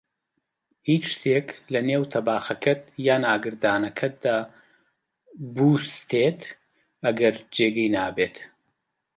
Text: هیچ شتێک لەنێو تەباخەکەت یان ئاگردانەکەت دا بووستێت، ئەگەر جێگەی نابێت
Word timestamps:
هیچ 0.89 1.03
شتێک 1.13 1.47
لەنێو 1.73 2.03
تەباخەکەت 2.13 2.81
یان 3.07 3.23
ئاگردانەکەت 3.29 4.15
دا 4.25 4.37
بووستێت، 5.55 6.41
ئەگەر 7.03 7.35
جێگەی 7.55 7.93
نابێت 7.95 8.35